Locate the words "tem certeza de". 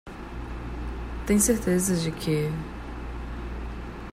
1.27-2.11